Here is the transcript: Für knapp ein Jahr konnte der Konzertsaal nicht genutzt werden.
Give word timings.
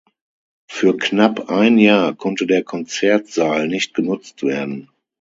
Für 0.67 0.97
knapp 0.97 1.51
ein 1.51 1.77
Jahr 1.77 2.15
konnte 2.15 2.47
der 2.47 2.63
Konzertsaal 2.63 3.67
nicht 3.67 3.93
genutzt 3.93 4.41
werden. 4.41 4.89